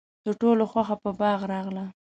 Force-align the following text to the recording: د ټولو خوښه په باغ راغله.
د 0.25 0.27
ټولو 0.41 0.63
خوښه 0.71 0.95
په 1.03 1.09
باغ 1.19 1.39
راغله. 1.53 1.85